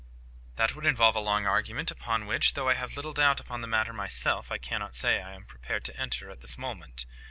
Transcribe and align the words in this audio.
"That 0.55 0.73
would 0.73 0.87
involve 0.87 1.15
a 1.15 1.19
long 1.19 1.45
argument, 1.45 1.91
upon 1.91 2.25
which, 2.25 2.55
though 2.55 2.69
I 2.69 2.73
have 2.73 2.95
little 2.95 3.13
doubt 3.13 3.39
upon 3.39 3.61
the 3.61 3.67
matter 3.67 3.93
myself, 3.93 4.51
I 4.51 4.57
cannot 4.57 4.95
say 4.95 5.21
I 5.21 5.35
am 5.35 5.45
prepared 5.45 5.83
to 5.85 5.95
enter 5.95 6.31
at 6.31 6.41
this 6.41 6.57
moment. 6.57 7.05